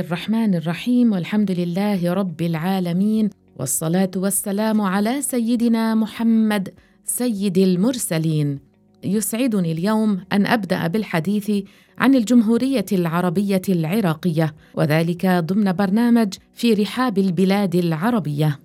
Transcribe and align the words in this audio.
الله 0.00 0.08
الرحمن 0.08 0.54
الرحيم 0.54 1.12
والحمد 1.12 1.50
لله 1.50 2.12
رب 2.12 2.42
العالمين 2.42 3.30
والصلاة 3.56 4.10
والسلام 4.16 4.80
على 4.80 5.22
سيدنا 5.22 5.94
محمد 5.94 6.68
سيد 7.04 7.58
المرسلين. 7.58 8.58
يسعدني 9.04 9.72
اليوم 9.72 10.20
أن 10.32 10.46
أبدأ 10.46 10.86
بالحديث 10.86 11.50
عن 11.98 12.14
الجمهورية 12.14 12.86
العربية 12.92 13.62
العراقية 13.68 14.54
وذلك 14.74 15.26
ضمن 15.26 15.72
برنامج 15.72 16.34
في 16.54 16.72
رحاب 16.72 17.18
البلاد 17.18 17.74
العربية. 17.74 18.58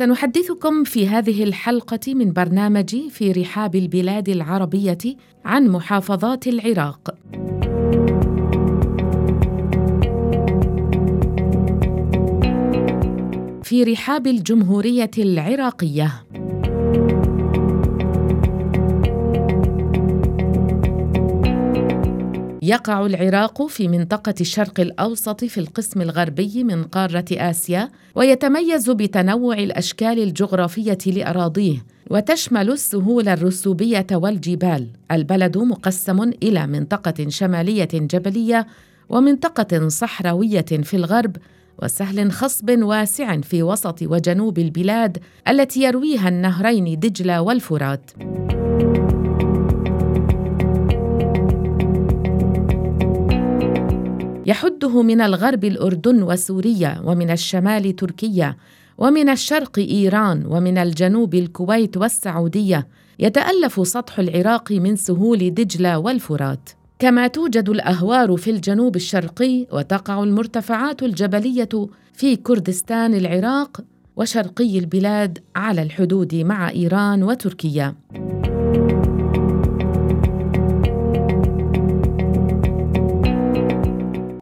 سنحدثكم 0.00 0.84
في 0.84 1.08
هذه 1.08 1.44
الحلقة 1.44 2.14
من 2.14 2.32
برنامج 2.32 2.96
في 3.10 3.32
رحاب 3.32 3.74
البلاد 3.74 4.28
العربية 4.28 4.98
عن 5.44 5.68
محافظات 5.68 6.46
العراق. 6.46 7.14
في 13.62 13.84
رحاب 13.84 14.26
الجمهورية 14.26 15.10
العراقية. 15.18 16.12
يقع 22.70 23.06
العراق 23.06 23.66
في 23.66 23.88
منطقة 23.88 24.34
الشرق 24.40 24.80
الأوسط 24.80 25.44
في 25.44 25.58
القسم 25.58 26.00
الغربي 26.02 26.64
من 26.64 26.84
قارة 26.84 27.24
آسيا 27.32 27.90
ويتميز 28.14 28.90
بتنوع 28.90 29.58
الأشكال 29.58 30.22
الجغرافية 30.22 30.98
لأراضيه 31.06 31.84
وتشمل 32.10 32.70
السهول 32.70 33.28
الرسوبية 33.28 34.06
والجبال 34.12 34.88
البلد 35.12 35.58
مقسم 35.58 36.22
إلى 36.42 36.66
منطقة 36.66 37.28
شمالية 37.28 37.88
جبلية 37.92 38.66
ومنطقة 39.08 39.88
صحراوية 39.88 40.70
في 40.82 40.94
الغرب 40.94 41.36
وسهل 41.82 42.32
خصب 42.32 42.70
واسع 42.82 43.40
في 43.40 43.62
وسط 43.62 44.02
وجنوب 44.02 44.58
البلاد 44.58 45.18
التي 45.48 45.82
يرويها 45.82 46.28
النهرين 46.28 46.98
دجلة 46.98 47.42
والفرات. 47.42 48.10
يحده 54.50 55.02
من 55.02 55.20
الغرب 55.20 55.64
الأردن 55.64 56.22
وسوريا 56.22 57.02
ومن 57.04 57.30
الشمال 57.30 57.96
تركيا 57.96 58.56
ومن 58.98 59.28
الشرق 59.28 59.78
إيران 59.78 60.46
ومن 60.46 60.78
الجنوب 60.78 61.34
الكويت 61.34 61.96
والسعودية 61.96 62.86
يتألف 63.18 63.88
سطح 63.88 64.18
العراق 64.18 64.72
من 64.72 64.96
سهول 64.96 65.54
دجلة 65.54 65.98
والفرات. 65.98 66.70
كما 66.98 67.26
توجد 67.26 67.68
الأهوار 67.68 68.36
في 68.36 68.50
الجنوب 68.50 68.96
الشرقي 68.96 69.66
وتقع 69.72 70.22
المرتفعات 70.22 71.02
الجبلية 71.02 71.68
في 72.12 72.36
كردستان 72.36 73.14
العراق 73.14 73.80
وشرقي 74.16 74.78
البلاد 74.78 75.38
على 75.56 75.82
الحدود 75.82 76.34
مع 76.34 76.70
إيران 76.70 77.22
وتركيا. 77.22 77.94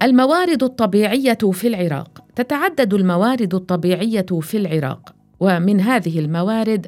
الموارد 0.02 0.62
الطبيعية 0.62 1.38
في 1.52 1.68
العراق. 1.68 2.24
تتعدد 2.36 2.94
الموارد 2.94 3.54
الطبيعية 3.54 4.26
في 4.40 4.56
العراق 4.56 5.14
ومن 5.40 5.80
هذه 5.80 6.18
الموارد 6.18 6.86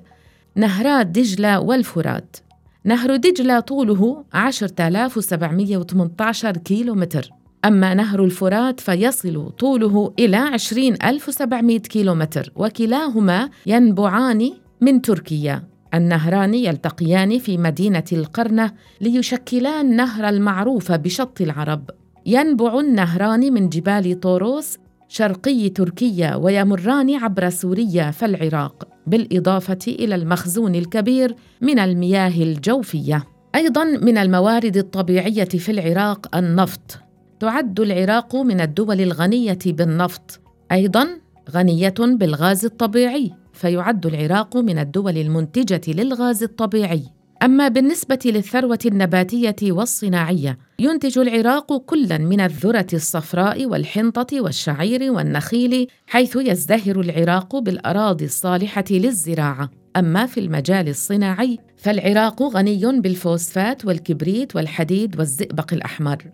نهرات 0.56 1.06
دجلة 1.06 1.60
والفرات. 1.60 2.36
نهر 2.84 3.16
دجلة 3.16 3.60
طوله 3.60 4.24
10718 4.34 6.56
كيلو 6.56 6.94
متر 6.94 7.30
أما 7.64 7.94
نهر 7.94 8.24
الفرات 8.24 8.80
فيصل 8.80 9.52
طوله 9.58 10.14
إلى 10.18 10.54
20700 10.54 11.78
كيلو 11.78 12.14
متر 12.14 12.52
وكلاهما 12.56 13.50
ينبعان 13.66 14.52
من 14.80 15.02
تركيا. 15.02 15.62
النهران 15.94 16.54
يلتقيان 16.54 17.38
في 17.38 17.58
مدينة 17.58 18.04
القرنة 18.12 18.72
ليشكلان 19.00 19.90
النهر 19.90 20.28
المعروف 20.28 20.92
بشط 20.92 21.40
العرب. 21.40 21.90
ينبع 22.26 22.80
النهران 22.80 23.52
من 23.52 23.68
جبال 23.68 24.20
طوروس 24.20 24.78
شرقي 25.08 25.68
تركيا 25.68 26.34
ويمران 26.34 27.14
عبر 27.14 27.50
سوريا 27.50 28.10
فالعراق 28.10 28.88
بالإضافة 29.06 29.78
إلى 29.88 30.14
المخزون 30.14 30.74
الكبير 30.74 31.34
من 31.60 31.78
المياه 31.78 32.42
الجوفية. 32.42 33.24
أيضا 33.54 33.84
من 33.84 34.18
الموارد 34.18 34.76
الطبيعية 34.76 35.44
في 35.44 35.70
العراق 35.70 36.36
النفط. 36.36 36.98
تعد 37.40 37.80
العراق 37.80 38.36
من 38.36 38.60
الدول 38.60 39.00
الغنية 39.00 39.58
بالنفط. 39.66 40.40
أيضا 40.72 41.08
غنية 41.50 41.94
بالغاز 41.98 42.64
الطبيعي 42.64 43.32
فيعد 43.52 44.06
العراق 44.06 44.56
من 44.56 44.78
الدول 44.78 45.18
المنتجة 45.18 45.80
للغاز 45.88 46.42
الطبيعي. 46.42 47.02
أما 47.42 47.68
بالنسبة 47.68 48.18
للثروة 48.24 48.78
النباتية 48.86 49.56
والصناعية 49.62 50.58
ينتج 50.78 51.18
العراق 51.18 51.76
كلا 51.76 52.18
من 52.18 52.40
الذرة 52.40 52.86
الصفراء 52.92 53.66
والحنطة 53.66 54.40
والشعير 54.40 55.12
والنخيل 55.12 55.86
حيث 56.06 56.36
يزدهر 56.36 57.00
العراق 57.00 57.56
بالأراضي 57.56 58.24
الصالحة 58.24 58.84
للزراعة. 58.90 59.70
أما 59.96 60.26
في 60.26 60.40
المجال 60.40 60.88
الصناعي 60.88 61.58
فالعراق 61.76 62.42
غني 62.42 63.00
بالفوسفات 63.00 63.84
والكبريت 63.84 64.56
والحديد 64.56 65.18
والزئبق 65.18 65.72
الأحمر. 65.72 66.24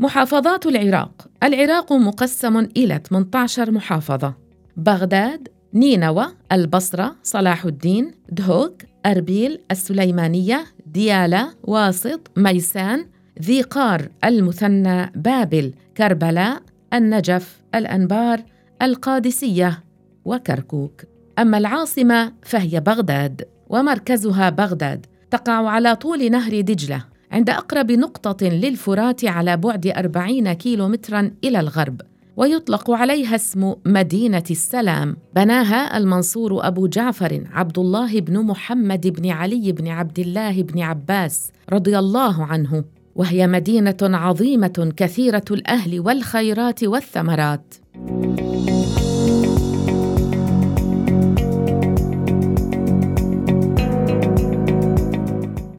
محافظات 0.00 0.66
العراق. 0.66 1.27
العراق 1.42 1.92
مقسم 1.92 2.56
إلى 2.56 3.00
18 3.08 3.70
محافظة 3.70 4.34
بغداد، 4.76 5.48
نينوى، 5.74 6.26
البصرة، 6.52 7.16
صلاح 7.22 7.64
الدين، 7.64 8.10
دهوك، 8.32 8.82
أربيل، 9.06 9.60
السليمانية، 9.70 10.64
ديالى، 10.86 11.46
واسط، 11.62 12.30
ميسان، 12.36 13.06
ذي 13.42 13.62
قار، 13.62 14.08
المثنى، 14.24 15.12
بابل، 15.14 15.74
كربلاء، 15.96 16.62
النجف، 16.94 17.60
الأنبار، 17.74 18.42
القادسية 18.82 19.84
وكركوك. 20.24 21.02
أما 21.38 21.58
العاصمة 21.58 22.32
فهي 22.42 22.80
بغداد، 22.80 23.48
ومركزها 23.68 24.50
بغداد، 24.50 25.06
تقع 25.30 25.68
على 25.68 25.96
طول 25.96 26.30
نهر 26.30 26.60
دجلة 26.60 27.04
عند 27.32 27.50
أقرب 27.50 27.92
نقطة 27.92 28.46
للفرات 28.46 29.24
على 29.24 29.56
بعد 29.56 29.86
أربعين 29.86 30.52
كيلو 30.52 30.88
مترا 30.88 31.30
إلى 31.44 31.60
الغرب 31.60 32.00
ويطلق 32.36 32.90
عليها 32.90 33.34
اسم 33.34 33.74
مدينة 33.86 34.44
السلام. 34.50 35.16
بناها 35.34 35.96
المنصور 35.96 36.66
أبو 36.66 36.86
جعفر 36.86 37.44
عبد 37.52 37.78
الله 37.78 38.20
بن 38.20 38.38
محمد 38.38 39.06
بن 39.06 39.30
علي 39.30 39.72
بن 39.72 39.88
عبد 39.88 40.18
الله 40.18 40.62
بن 40.62 40.80
عباس 40.80 41.52
رضي 41.72 41.98
الله 41.98 42.44
عنه 42.44 42.84
وهي 43.16 43.46
مدينة 43.46 43.96
عظيمة 44.02 44.92
كثيرة 44.96 45.44
الأهل 45.50 46.00
والخيرات 46.00 46.84
والثمرات. 46.84 47.74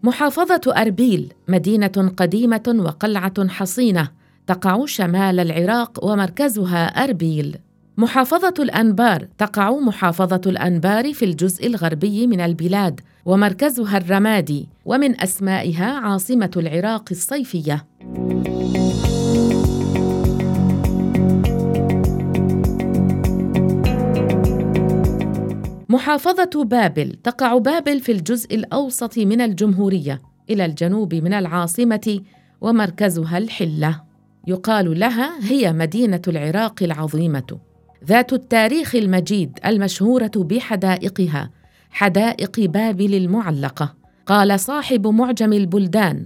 محافظة 0.04 0.62
أربيل 0.68 1.34
مدينة 1.48 2.14
قديمة 2.18 2.76
وقلعة 2.86 3.48
حصينة 3.48 4.12
تقع 4.48 4.86
شمال 4.86 5.40
العراق 5.40 6.06
ومركزها 6.06 6.86
أربيل. 6.86 7.58
محافظة 7.98 8.54
الأنبار 8.60 9.28
تقع 9.38 9.72
محافظة 9.72 10.42
الأنبار 10.46 11.14
في 11.14 11.26
الجزء 11.26 11.68
الغربي 11.68 12.28
من 12.28 12.42
البلاد 12.42 13.02
ومركزها 13.26 13.98
الرمادي 13.98 14.70
ومن 14.86 15.22
أسمائها 15.22 15.86
عاصمة 15.86 16.52
العراق 16.58 17.06
الصيفية. 17.12 17.86
محافظة 25.92 26.64
بابل 26.64 27.16
تقع 27.24 27.58
بابل 27.58 28.00
في 28.00 28.12
الجزء 28.12 28.56
الأوسط 28.56 29.18
من 29.18 29.42
الجمهورية 29.42 30.22
إلى 30.50 30.66
الجنوب 30.66 31.16
من 31.16 31.34
العاصمة 31.34 32.22
ومركزها 32.62 33.38
الحلة. 33.38 34.02
يقال 34.48 35.00
لها 35.00 35.52
هي 35.52 35.74
مدينة 35.74 36.22
العراق 36.28 36.84
العظيمة. 36.84 37.60
ذات 38.06 38.34
التاريخ 38.34 38.96
المجيد 38.96 39.60
المشهورة 39.66 40.32
بحدائقها 40.36 41.52
حدائق 41.90 42.60
بابل 42.60 43.16
المعلقة. 43.16 43.96
قال 44.26 44.60
صاحب 44.60 45.08
معجم 45.08 45.54
البلدان 45.54 46.26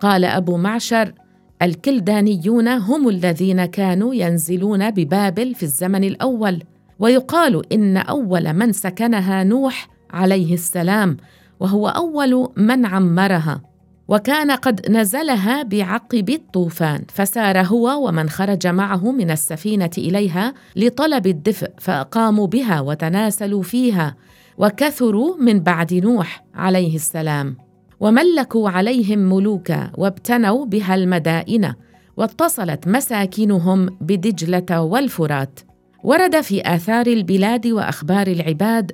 قال 0.00 0.24
أبو 0.24 0.56
معشر 0.56 1.14
الكلدانيون 1.62 2.68
هم 2.68 3.08
الذين 3.08 3.64
كانوا 3.64 4.14
ينزلون 4.14 4.90
ببابل 4.90 5.54
في 5.54 5.62
الزمن 5.62 6.04
الأول. 6.04 6.62
ويقال 6.98 7.72
إن 7.72 7.96
أول 7.96 8.52
من 8.52 8.72
سكنها 8.72 9.44
نوح 9.44 9.88
عليه 10.10 10.54
السلام 10.54 11.16
وهو 11.60 11.88
أول 11.88 12.48
من 12.56 12.86
عمرها. 12.86 13.60
وكان 14.08 14.50
قد 14.50 14.90
نزلها 14.90 15.62
بعقب 15.62 16.30
الطوفان 16.30 17.04
فسار 17.08 17.60
هو 17.60 18.08
ومن 18.08 18.28
خرج 18.28 18.66
معه 18.66 19.12
من 19.12 19.30
السفينة 19.30 19.90
إليها 19.98 20.54
لطلب 20.76 21.26
الدفء 21.26 21.70
فأقاموا 21.78 22.46
بها 22.46 22.80
وتناسلوا 22.80 23.62
فيها 23.62 24.16
وكثروا 24.58 25.36
من 25.36 25.60
بعد 25.60 25.94
نوح 25.94 26.44
عليه 26.54 26.96
السلام. 26.96 27.56
وملكوا 28.00 28.70
عليهم 28.70 29.18
ملوكا 29.18 29.90
وابتنوا 29.98 30.64
بها 30.64 30.94
المدائن 30.94 31.74
واتصلت 32.16 32.88
مساكنهم 32.88 33.86
بدجلة 34.00 34.80
والفرات. 34.82 35.60
ورد 36.04 36.40
في 36.40 36.62
آثار 36.74 37.06
البلاد 37.06 37.66
وأخبار 37.66 38.26
العباد 38.26 38.92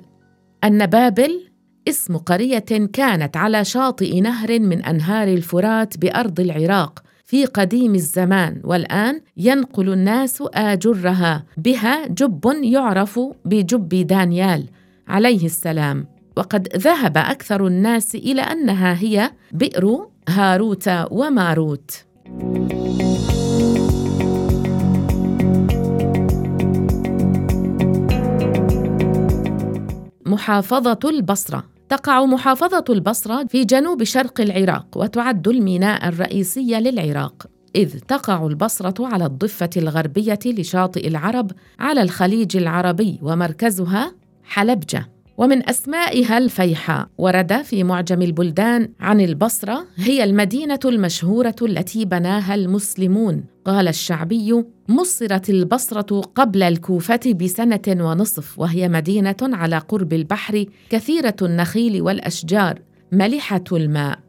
أن 0.63 0.85
بابل 0.85 1.47
اسم 1.87 2.17
قرية 2.17 2.89
كانت 2.93 3.37
على 3.37 3.65
شاطئ 3.65 4.21
نهر 4.21 4.59
من 4.59 4.85
أنهار 4.85 5.27
الفرات 5.27 5.97
بأرض 5.97 6.39
العراق 6.39 7.03
في 7.25 7.45
قديم 7.45 7.95
الزمان 7.95 8.61
والآن 8.63 9.21
ينقل 9.37 9.93
الناس 9.93 10.43
آجرها. 10.53 11.45
بها 11.57 12.07
جب 12.07 12.53
يعرف 12.63 13.19
بجب 13.45 14.07
دانيال 14.07 14.67
عليه 15.07 15.45
السلام. 15.45 16.07
وقد 16.37 16.67
ذهب 16.77 17.17
أكثر 17.17 17.67
الناس 17.67 18.15
إلى 18.15 18.41
أنها 18.41 18.93
هي 18.93 19.31
بئر 19.51 20.07
هاروت 20.29 20.89
وماروت. 21.11 21.91
محافظة 30.31 30.99
البصرة. 31.05 31.63
تقع 31.89 32.25
محافظة 32.25 32.83
البصرة 32.89 33.45
في 33.45 33.65
جنوب 33.65 34.03
شرق 34.03 34.41
العراق 34.41 34.87
وتعد 34.95 35.47
الميناء 35.47 36.07
الرئيسي 36.07 36.79
للعراق. 36.79 37.47
إذ 37.75 37.99
تقع 37.99 38.47
البصرة 38.47 39.07
على 39.07 39.25
الضفة 39.25 39.69
الغربية 39.77 40.39
لشاطئ 40.45 41.07
العرب 41.07 41.51
على 41.79 42.01
الخليج 42.01 42.57
العربي 42.57 43.19
ومركزها 43.21 44.15
حلبجة. 44.43 45.10
ومن 45.37 45.69
أسمائها 45.69 46.37
الفيحاء 46.37 47.07
ورد 47.17 47.61
في 47.61 47.83
معجم 47.83 48.21
البلدان 48.21 48.89
عن 48.99 49.21
البصرة 49.21 49.85
هي 49.95 50.23
المدينة 50.23 50.79
المشهورة 50.85 51.55
التي 51.61 52.05
بناها 52.05 52.55
المسلمون. 52.55 53.43
قال 53.65 53.87
الشعبي 53.87 54.63
مصرت 54.89 55.49
البصرة 55.49 56.21
قبل 56.21 56.63
الكوفة 56.63 57.19
بسنة 57.41 57.81
ونصف 57.87 58.59
وهي 58.59 58.89
مدينة 58.89 59.35
على 59.41 59.77
قرب 59.77 60.13
البحر 60.13 60.65
كثيرة 60.89 61.35
النخيل 61.41 62.01
والأشجار 62.01 62.79
ملحة 63.11 63.63
الماء. 63.71 64.19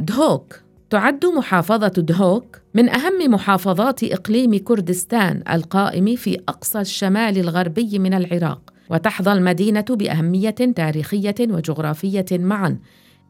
دهوك 0.00 0.67
تعد 0.90 1.26
محافظة 1.26 1.88
دهوك 1.88 2.60
من 2.74 2.88
أهم 2.88 3.30
محافظات 3.30 4.04
إقليم 4.04 4.58
كردستان 4.58 5.42
القائم 5.50 6.16
في 6.16 6.38
أقصى 6.48 6.80
الشمال 6.80 7.38
الغربي 7.38 7.98
من 7.98 8.14
العراق 8.14 8.72
وتحظى 8.90 9.32
المدينة 9.32 9.84
بأهمية 9.90 10.50
تاريخية 10.50 11.34
وجغرافية 11.40 12.26
معا 12.32 12.78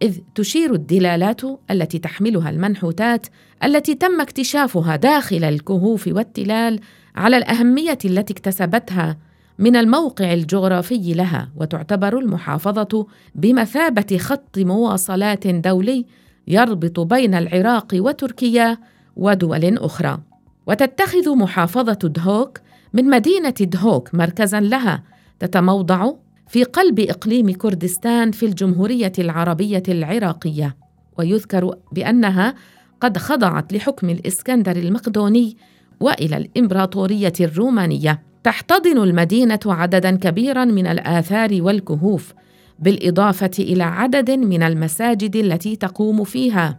إذ 0.02 0.18
تشير 0.34 0.74
الدلالات 0.74 1.40
التي 1.70 1.98
تحملها 1.98 2.50
المنحوتات 2.50 3.26
التي 3.64 3.94
تم 3.94 4.20
اكتشافها 4.20 4.96
داخل 4.96 5.44
الكهوف 5.44 6.08
والتلال 6.08 6.80
على 7.16 7.36
الأهمية 7.36 7.98
التي 8.04 8.32
اكتسبتها 8.32 9.18
من 9.58 9.76
الموقع 9.76 10.32
الجغرافي 10.32 11.14
لها 11.14 11.50
وتعتبر 11.56 12.18
المحافظة 12.18 13.06
بمثابة 13.34 14.18
خط 14.18 14.58
مواصلات 14.58 15.46
دولي 15.46 16.06
يربط 16.48 17.00
بين 17.00 17.34
العراق 17.34 17.88
وتركيا 17.94 18.78
ودول 19.16 19.78
أخرى. 19.78 20.18
وتتخذ 20.66 21.36
محافظة 21.36 21.98
دهوك 22.04 22.58
من 22.92 23.04
مدينة 23.04 23.54
دهوك 23.60 24.14
مركزا 24.14 24.60
لها. 24.60 25.02
تتموضع 25.40 26.12
في 26.48 26.64
قلب 26.64 27.00
إقليم 27.00 27.52
كردستان 27.52 28.30
في 28.30 28.46
الجمهورية 28.46 29.12
العربية 29.18 29.82
العراقية. 29.88 30.76
ويذكر 31.18 31.74
بأنها 31.92 32.54
قد 33.00 33.18
خضعت 33.18 33.72
لحكم 33.72 34.10
الإسكندر 34.10 34.76
المقدوني 34.76 35.56
وإلى 36.00 36.36
الإمبراطورية 36.36 37.32
الرومانية. 37.40 38.22
تحتضن 38.44 39.02
المدينة 39.02 39.60
عددا 39.66 40.16
كبيرا 40.16 40.64
من 40.64 40.86
الآثار 40.86 41.58
والكهوف. 41.60 42.34
بالإضافة 42.78 43.50
إلى 43.58 43.82
عدد 43.82 44.30
من 44.30 44.62
المساجد 44.62 45.36
التي 45.36 45.76
تقوم 45.76 46.24
فيها. 46.24 46.78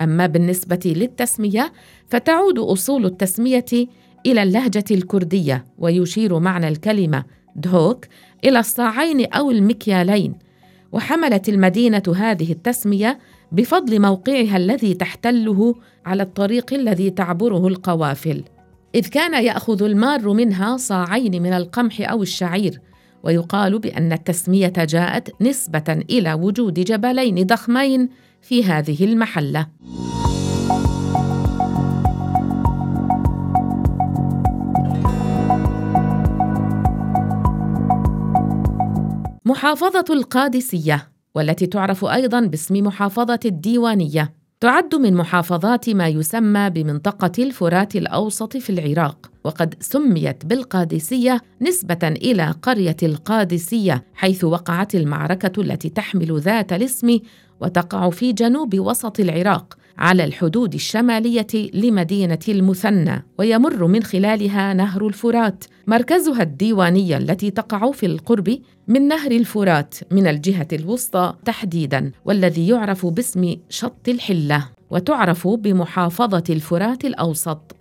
أما 0.00 0.26
بالنسبة 0.26 0.80
للتسمية 0.84 1.72
فتعود 2.08 2.58
أصول 2.58 3.06
التسمية 3.06 3.64
إلى 4.26 4.42
اللهجة 4.42 4.84
الكردية 4.90 5.64
ويشير 5.78 6.38
معنى 6.38 6.68
الكلمة 6.68 7.24
دهوك 7.56 8.04
إلى 8.44 8.58
الصاعين 8.58 9.26
أو 9.26 9.50
المكيالين. 9.50 10.34
وحملت 10.92 11.48
المدينة 11.48 12.02
هذه 12.16 12.52
التسمية 12.52 13.18
بفضل 13.52 14.00
موقعها 14.00 14.56
الذي 14.56 14.94
تحتله 14.94 15.74
على 16.06 16.22
الطريق 16.22 16.74
الذي 16.74 17.10
تعبره 17.10 17.68
القوافل. 17.68 18.44
إذ 18.94 19.08
كان 19.08 19.44
يأخذ 19.44 19.82
المار 19.82 20.32
منها 20.32 20.76
صاعين 20.76 21.42
من 21.42 21.52
القمح 21.52 22.10
أو 22.10 22.22
الشعير 22.22 22.80
ويقال 23.24 23.78
بأن 23.78 24.12
التسمية 24.12 24.72
جاءت 24.78 25.42
نسبة 25.42 26.04
إلى 26.10 26.34
وجود 26.34 26.74
جبلين 26.74 27.46
ضخمين 27.46 28.08
في 28.40 28.64
هذه 28.64 29.04
المحلة. 29.04 29.66
محافظة 39.44 40.04
القادسية 40.10 41.08
والتي 41.34 41.66
تعرف 41.66 42.04
أيضا 42.04 42.40
باسم 42.40 42.76
محافظة 42.76 43.40
الديوانية. 43.44 44.43
تعد 44.64 44.94
من 44.94 45.14
محافظات 45.14 45.90
ما 45.90 46.08
يسمى 46.08 46.70
بمنطقة 46.70 47.32
الفرات 47.38 47.96
الأوسط 47.96 48.56
في 48.56 48.70
العراق، 48.70 49.30
وقد 49.44 49.74
سميت 49.80 50.46
بالقادسية 50.46 51.40
نسبة 51.62 51.98
إلى 52.02 52.54
قرية 52.62 52.96
القادسية، 53.02 54.04
حيث 54.14 54.44
وقعت 54.44 54.94
المعركة 54.94 55.60
التي 55.60 55.88
تحمل 55.88 56.40
ذات 56.40 56.72
الاسم 56.72 57.18
وتقع 57.60 58.10
في 58.10 58.32
جنوب 58.32 58.78
وسط 58.78 59.20
العراق، 59.20 59.76
على 59.98 60.24
الحدود 60.24 60.74
الشمالية 60.74 61.70
لمدينة 61.74 62.38
المثنى 62.48 63.24
ويمر 63.38 63.86
من 63.86 64.02
خلالها 64.02 64.74
نهر 64.74 65.06
الفرات. 65.06 65.64
مركزها 65.86 66.42
الديوانية 66.42 67.16
التي 67.16 67.50
تقع 67.50 67.90
في 67.90 68.06
القرب 68.06 68.58
من 68.88 69.08
نهر 69.08 69.30
الفرات 69.30 69.94
من 70.10 70.26
الجهة 70.26 70.68
الوسطى 70.72 71.34
تحديدا 71.44 72.12
والذي 72.24 72.68
يعرف 72.68 73.06
باسم 73.06 73.56
شط 73.68 74.08
الحلة 74.08 74.68
وتعرف 74.90 75.48
بمحافظة 75.48 76.44
الفرات 76.50 77.04
الأوسط. 77.04 77.76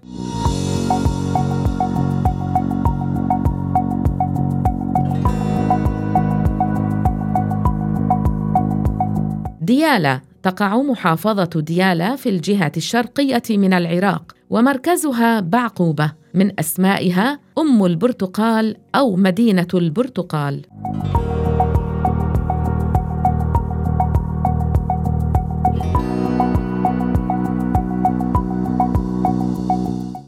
ديالا 9.61 10.32
تقع 10.43 10.81
محافظة 10.81 11.61
ديالا 11.61 12.15
في 12.15 12.29
الجهة 12.29 12.71
الشرقية 12.77 13.43
من 13.49 13.73
العراق 13.73 14.31
ومركزها 14.49 15.39
بعقوبة 15.39 16.11
من 16.33 16.59
أسمائها 16.59 17.39
أم 17.57 17.85
البرتقال 17.85 18.75
أو 18.95 19.15
مدينة 19.15 19.67
البرتقال. 19.73 20.61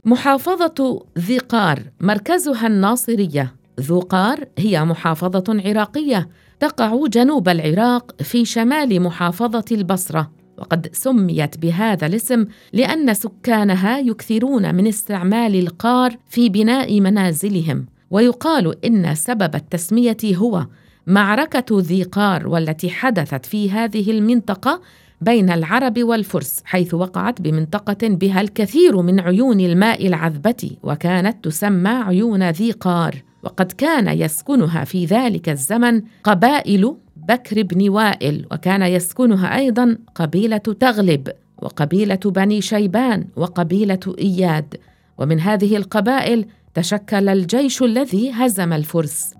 محافظة 0.05 1.05
ذي 1.17 1.37
قار 1.37 1.79
مركزها 2.01 2.67
الناصرية 2.67 3.55
ذو 3.79 3.99
قار 3.99 4.45
هي 4.57 4.85
محافظة 4.85 5.61
عراقية 5.65 6.29
تقع 6.65 7.07
جنوب 7.07 7.49
العراق 7.49 8.21
في 8.21 8.45
شمال 8.45 9.01
محافظة 9.01 9.65
البصرة 9.71 10.31
وقد 10.57 10.89
سميت 10.93 11.57
بهذا 11.57 12.07
الاسم 12.07 12.45
لأن 12.73 13.13
سكانها 13.13 13.99
يكثرون 13.99 14.75
من 14.75 14.87
استعمال 14.87 15.55
القار 15.55 16.17
في 16.29 16.49
بناء 16.49 17.01
منازلهم. 17.01 17.85
ويقال 18.11 18.85
إن 18.85 19.15
سبب 19.15 19.55
التسمية 19.55 20.17
هو 20.23 20.65
معركة 21.07 21.65
ذي 21.71 22.03
قار 22.03 22.47
والتي 22.47 22.89
حدثت 22.89 23.45
في 23.45 23.71
هذه 23.71 24.11
المنطقة 24.11 24.81
بين 25.21 25.49
العرب 25.49 26.03
والفرس 26.03 26.61
حيث 26.65 26.93
وقعت 26.93 27.41
بمنطقة 27.41 28.07
بها 28.07 28.41
الكثير 28.41 29.01
من 29.01 29.19
عيون 29.19 29.59
الماء 29.59 30.07
العذبة 30.07 30.71
وكانت 30.83 31.45
تسمى 31.45 31.89
عيون 31.89 32.49
ذي 32.49 32.71
قار. 32.71 33.23
وقد 33.45 33.71
كان 33.71 34.07
يسكنها 34.07 34.83
في 34.83 35.05
ذلك 35.05 35.49
الزمن 35.49 36.01
قبائل 36.23 36.95
بكر 37.15 37.61
بن 37.61 37.89
وائل 37.89 38.45
وكان 38.51 38.81
يسكنها 38.81 39.57
أيضا 39.57 39.97
قبيلة 40.15 40.57
تغلب 40.57 41.31
وقبيلة 41.61 42.19
بني 42.25 42.61
شيبان 42.61 43.27
وقبيلة 43.35 44.15
إياد. 44.19 44.75
ومن 45.17 45.39
هذه 45.39 45.77
القبائل 45.77 46.45
تشكل 46.73 47.29
الجيش 47.29 47.83
الذي 47.83 48.31
هزم 48.31 48.73
الفرس. 48.73 49.33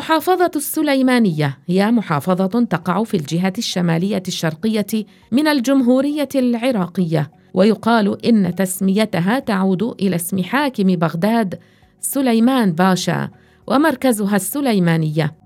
محافظة 0.00 0.50
السليمانية 0.56 1.58
هي 1.66 1.90
محافظة 1.90 2.64
تقع 2.64 3.04
في 3.04 3.16
الجهة 3.16 3.52
الشمالية 3.58 4.22
الشرقية 4.28 5.06
من 5.32 5.48
الجمهورية 5.48 6.28
العراقية 6.34 7.30
ويقال 7.54 8.26
إن 8.26 8.54
تسميتها 8.54 9.38
تعود 9.38 9.82
إلى 9.82 10.16
اسم 10.16 10.42
حاكم 10.42 10.96
بغداد 10.96 11.58
سليمان 12.00 12.72
باشا 12.72 13.28
ومركزها 13.66 14.36
السليمانية. 14.36 15.36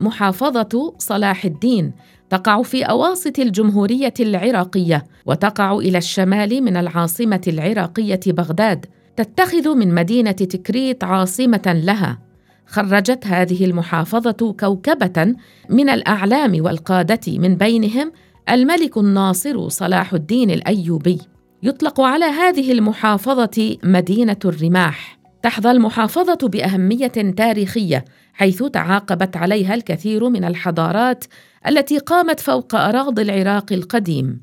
محافظة 0.00 0.94
صلاح 0.98 1.44
الدين 1.44 1.92
تقع 2.32 2.62
في 2.62 2.82
أواسط 2.82 3.38
الجمهورية 3.38 4.14
العراقية 4.20 5.04
وتقع 5.26 5.72
إلى 5.78 5.98
الشمال 5.98 6.62
من 6.62 6.76
العاصمة 6.76 7.40
العراقية 7.48 8.20
بغداد 8.26 8.86
تتخذ 9.16 9.74
من 9.74 9.94
مدينة 9.94 10.30
تكريت 10.32 11.04
عاصمة 11.04 11.82
لها. 11.84 12.18
خرجت 12.66 13.26
هذه 13.26 13.64
المحافظة 13.64 14.54
كوكبة 14.60 15.34
من 15.68 15.88
الأعلام 15.88 16.64
والقادة 16.64 17.38
من 17.38 17.54
بينهم 17.56 18.12
الملك 18.50 18.98
الناصر 18.98 19.68
صلاح 19.68 20.12
الدين 20.12 20.50
الأيوبي. 20.50 21.18
يطلق 21.62 22.00
على 22.00 22.24
هذه 22.24 22.72
المحافظة 22.72 23.76
مدينة 23.84 24.40
الرماح. 24.44 25.21
تحظى 25.42 25.70
المحافظة 25.70 26.48
بأهمية 26.48 27.06
تاريخية 27.36 28.04
حيث 28.32 28.62
تعاقبت 28.62 29.36
عليها 29.36 29.74
الكثير 29.74 30.28
من 30.28 30.44
الحضارات 30.44 31.24
التي 31.68 31.98
قامت 31.98 32.40
فوق 32.40 32.74
أراضي 32.74 33.22
العراق 33.22 33.72
القديم 33.72 34.42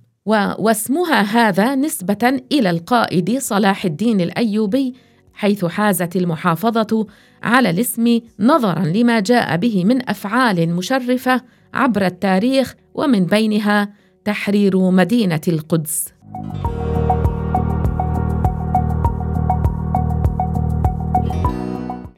واسمها 0.60 1.22
هذا 1.22 1.76
نسبة 1.76 2.42
إلى 2.52 2.70
القائد 2.70 3.38
صلاح 3.38 3.86
الدين 3.86 4.22
الأيوبي 4.22 4.94
حيث 5.34 5.66
حازت 5.66 6.16
المحافظة 6.16 7.08
على 7.44 7.70
الاسم 7.70 8.20
نظرا 8.40 8.86
لما 8.86 9.20
جاء 9.20 9.58
به 9.58 9.86
من 9.86 10.10
أفعال 10.10 10.70
مشرفة 10.70 11.42
عبر 11.74 12.06
التاريخ 12.06 12.76
ومن 12.94 13.26
بينها 13.26 13.94
تحرير 14.26 14.90
مدينة 14.92 15.42
القدس. 15.48 16.14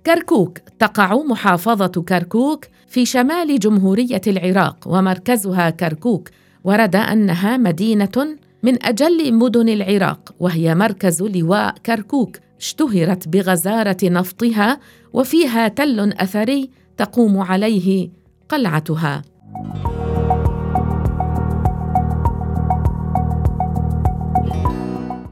كركوك. 0.05 0.57
تقع 0.79 1.15
محافظة 1.15 1.87
كركوك 1.87 2.65
في 2.87 3.05
شمال 3.05 3.59
جمهورية 3.59 4.21
العراق 4.27 4.77
ومركزها 4.85 5.69
كركوك 5.69 6.29
ورد 6.63 6.95
أنها 6.95 7.57
مدينة 7.57 8.37
من 8.63 8.83
أجل 8.83 9.33
مدن 9.33 9.69
العراق 9.69 10.35
وهي 10.39 10.75
مركز 10.75 11.23
لواء 11.23 11.75
كركوك. 11.85 12.37
اشتهرت 12.59 13.27
بغزارة 13.27 13.97
نفطها 14.03 14.79
وفيها 15.13 15.67
تل 15.67 16.13
أثري 16.13 16.69
تقوم 16.97 17.39
عليه 17.39 18.09
قلعتها. 18.49 19.21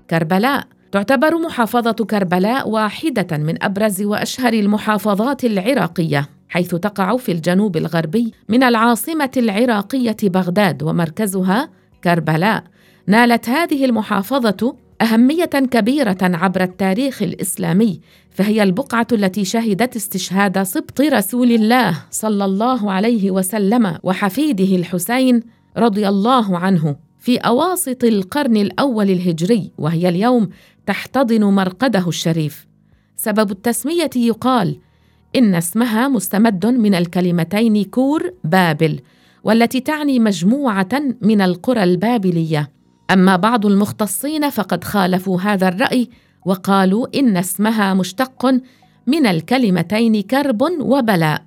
كربلاء. 0.09 0.78
تعتبر 0.91 1.37
محافظة 1.37 1.91
كربلاء 1.91 2.69
واحدة 2.69 3.37
من 3.37 3.63
أبرز 3.63 4.01
وأشهر 4.01 4.53
المحافظات 4.53 5.45
العراقية 5.45 6.29
حيث 6.49 6.75
تقع 6.75 7.17
في 7.17 7.31
الجنوب 7.31 7.77
الغربي 7.77 8.33
من 8.49 8.63
العاصمة 8.63 9.31
العراقية 9.37 10.17
بغداد 10.23 10.83
ومركزها 10.83 11.69
كربلاء. 12.03 12.63
نالت 13.07 13.49
هذه 13.49 13.85
المحافظة 13.85 14.75
أهمية 15.01 15.45
كبيرة 15.45 16.17
عبر 16.21 16.63
التاريخ 16.63 17.21
الإسلامي 17.21 17.99
فهي 18.31 18.63
البقعة 18.63 19.07
التي 19.11 19.45
شهدت 19.45 19.95
استشهاد 19.95 20.63
سبط 20.63 21.01
رسول 21.01 21.51
الله 21.51 21.97
صلى 22.11 22.45
الله 22.45 22.91
عليه 22.91 23.31
وسلم 23.31 23.97
وحفيده 24.03 24.75
الحسين 24.75 25.43
رضي 25.77 26.07
الله 26.07 26.57
عنه 26.57 26.95
في 27.19 27.37
أواسط 27.37 28.03
القرن 28.03 28.57
الأول 28.57 29.09
الهجري 29.09 29.71
وهي 29.77 30.09
اليوم 30.09 30.49
تحتضن 30.89 31.43
مرقده 31.43 32.07
الشريف. 32.07 32.67
سبب 33.15 33.51
التسمية 33.51 34.09
يقال 34.15 34.77
إن 35.35 35.55
اسمها 35.55 36.07
مستمد 36.07 36.65
من 36.65 36.95
الكلمتين 36.95 37.83
كور 37.83 38.33
بابل 38.43 38.99
والتي 39.43 39.79
تعني 39.79 40.19
مجموعة 40.19 40.89
من 41.21 41.41
القرى 41.41 41.83
البابلية. 41.83 42.71
أما 43.11 43.35
بعض 43.35 43.65
المختصين 43.65 44.49
فقد 44.49 44.83
خالفوا 44.83 45.41
هذا 45.41 45.67
الرأي 45.67 46.09
وقالوا 46.45 47.07
إن 47.19 47.37
اسمها 47.37 47.93
مشتق 47.93 48.45
من 49.07 49.25
الكلمتين 49.25 50.21
كرب 50.21 50.61
وبلاء. 50.79 51.43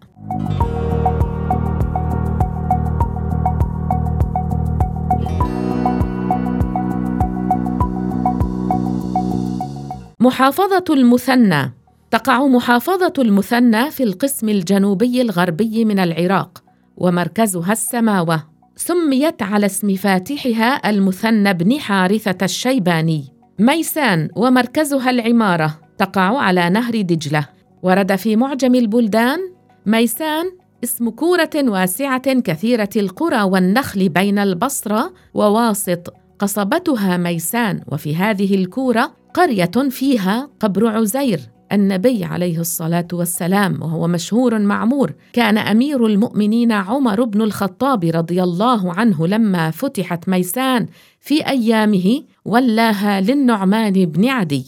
محافظة 10.23 10.85
المثنى. 10.91 11.73
تقع 12.11 12.47
محافظة 12.47 13.12
المثنى 13.19 13.91
في 13.91 14.02
القسم 14.02 14.49
الجنوبي 14.49 15.23
الغربي 15.23 15.85
من 15.85 15.99
العراق 15.99 16.62
ومركزها 16.97 17.73
السماوة. 17.73 18.43
سميت 18.76 19.43
على 19.43 19.67
اسم 19.67 19.95
فاتحها 19.95 20.91
المثنى 20.91 21.55
بن 21.55 21.81
حارثة 21.81 22.45
الشيباني. 22.45 23.25
ميسان 23.59 24.29
ومركزها 24.37 25.11
العمارة. 25.11 25.81
تقع 25.99 26.38
على 26.38 26.71
نهر 26.71 27.00
دجلة. 27.00 27.47
ورد 27.83 28.17
في 28.17 28.37
معجم 28.37 28.75
البلدان 28.75 29.38
ميسان 29.87 30.45
اسم 30.85 31.11
كورة 31.11 31.50
واسعة 31.57 32.41
كثيرة 32.41 32.91
القرى 32.97 33.43
والنخل 33.43 34.09
بين 34.09 34.38
البصرة 34.38 35.12
وواسط. 35.35 36.14
قصبتها 36.38 37.17
ميسان 37.17 37.81
وفي 37.93 38.17
هذه 38.17 38.55
الكورة 38.55 39.22
قرية 39.35 39.89
فيها 39.91 40.51
قبر 40.61 40.87
عزير 40.87 41.41
النبي 41.73 42.25
عليه 42.25 42.59
الصلاة 42.61 43.07
والسلام 43.12 43.83
وهو 43.83 44.09
مشهور 44.09 44.59
معمور. 44.59 45.12
كان 45.33 45.59
أمير 45.59 46.07
المؤمنين 46.07 46.73
عمر 46.73 47.25
بن 47.25 47.43
الخطاب 47.43 48.05
رضي 48.05 48.43
الله 48.43 48.93
عنه 48.93 49.27
لما 49.27 49.71
فتحت 49.71 50.29
ميسان 50.29 50.87
في 51.21 51.47
أيامه 51.49 52.23
ولاها 52.45 53.21
للنعمان 53.21 53.93
بن 53.93 54.29
عدي. 54.29 54.65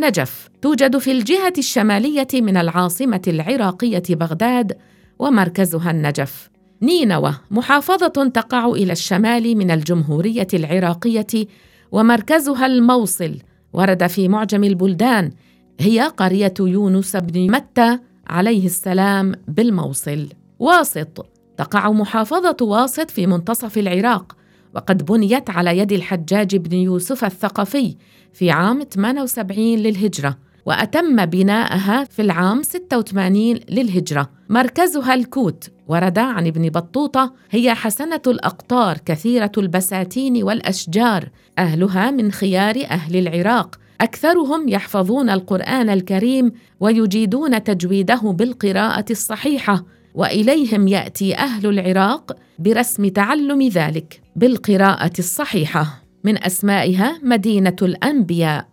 النجف 0.00 0.48
توجد 0.62 0.98
في 0.98 1.12
الجهة 1.12 1.52
الشمالية 1.58 2.28
من 2.34 2.56
العاصمة 2.56 3.22
العراقية 3.28 4.02
بغداد 4.10 4.76
ومركزها 5.18 5.90
النجف. 5.90 6.50
نينوى 6.82 7.34
محافظة 7.50 8.30
تقع 8.34 8.66
إلى 8.66 8.92
الشمال 8.92 9.56
من 9.56 9.70
الجمهورية 9.70 10.46
العراقية 10.54 11.46
ومركزها 11.92 12.66
الموصل 12.66 13.38
ورد 13.72 14.06
في 14.06 14.28
معجم 14.28 14.64
البلدان 14.64 15.32
هي 15.80 16.00
قرية 16.00 16.54
يونس 16.60 17.16
بن 17.16 17.50
متى 17.50 17.98
عليه 18.26 18.66
السلام 18.66 19.34
بالموصل. 19.48 20.28
واسط 20.58 21.26
تقع 21.56 21.90
محافظة 21.90 22.56
واسط 22.60 23.10
في 23.10 23.26
منتصف 23.26 23.78
العراق 23.78 24.36
وقد 24.74 25.04
بنيت 25.04 25.50
على 25.50 25.78
يد 25.78 25.92
الحجاج 25.92 26.56
بن 26.56 26.76
يوسف 26.76 27.24
الثقفي 27.24 27.96
في 28.32 28.50
عام 28.50 28.82
78 28.82 29.78
للهجرة 29.78 30.38
وأتم 30.66 31.26
بناءها 31.26 32.04
في 32.04 32.22
العام 32.22 32.62
86 32.62 33.60
للهجرة. 33.68 34.30
مركزها 34.48 35.14
الكوت 35.14 35.70
ورد 35.88 36.18
عن 36.18 36.46
ابن 36.46 36.68
بطوطة 36.68 37.32
هي 37.50 37.74
حسنة 37.74 38.20
الأقطار 38.26 38.98
كثيرة 38.98 39.52
البساتين 39.58 40.42
والأشجار 40.42 41.28
أهلها 41.58 42.10
من 42.10 42.32
خيار 42.32 42.84
أهل 42.90 43.16
العراق. 43.16 43.76
أكثرهم 44.00 44.68
يحفظون 44.68 45.30
القرآن 45.30 45.90
الكريم 45.90 46.52
ويجيدون 46.80 47.64
تجويده 47.64 48.20
بالقراءة 48.22 49.04
الصحيحة. 49.10 49.84
وإليهم 50.14 50.88
يأتي 50.88 51.34
أهل 51.34 51.66
العراق 51.66 52.36
برسم 52.58 53.08
تعلم 53.08 53.68
ذلك 53.68 54.20
بالقراءة 54.36 55.12
الصحيحة. 55.18 56.02
من 56.24 56.44
أسمائها 56.44 57.20
مدينة 57.22 57.76
الأنبياء. 57.82 58.68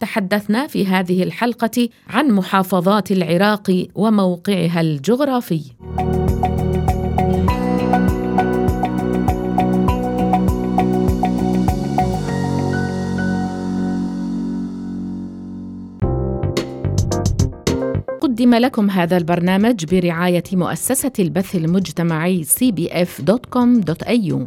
تحدثنا 0.00 0.66
في 0.66 0.86
هذه 0.86 1.22
الحلقة 1.22 1.88
عن 2.08 2.30
محافظات 2.30 3.10
العراق 3.10 3.86
وموقعها 3.94 4.80
الجغرافي. 4.80 5.62
قدم 18.46 18.54
لكم 18.54 18.90
هذا 18.90 19.16
البرنامج 19.16 19.84
برعاية 19.84 20.42
مؤسسة 20.52 21.12
البث 21.18 21.54
المجتمعي 21.54 22.44
cbf.com.au 22.44 24.46